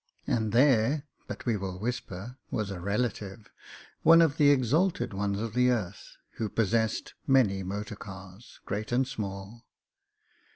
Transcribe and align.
And 0.25 0.51
there— 0.51 1.03
^but 1.29 1.45
we 1.45 1.55
will 1.57 1.77
whisper— 1.77 2.39
^was 2.51 2.71
a 2.71 2.79
relative— 2.79 3.51
one 4.01 4.19
of 4.19 4.37
the 4.37 4.49
exalted 4.49 5.13
ones 5.13 5.39
of 5.39 5.53
the 5.53 5.69
earth, 5.69 6.17
who 6.37 6.49
possessed 6.49 7.13
many 7.27 7.61
motor 7.61 7.95
cars, 7.95 8.59
great 8.65 8.91
and 8.91 9.07
small. 9.07 9.63